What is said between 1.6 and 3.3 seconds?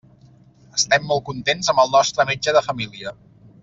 amb el nostre metge de família.